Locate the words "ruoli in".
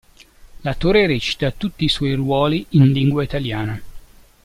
2.15-2.91